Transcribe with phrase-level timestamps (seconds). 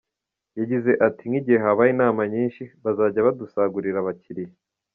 [0.59, 4.53] Yagize ati ‘‘Nk’igihe habaye inama nyinshi, bazajya badusagurira abakiliya.